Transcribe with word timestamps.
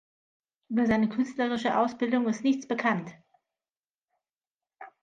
Über 0.69 0.87
seine 0.87 1.09
künstlerische 1.09 1.77
Ausbildung 1.77 2.27
ist 2.27 2.43
nichts 2.43 2.67
bekannt. 2.67 3.11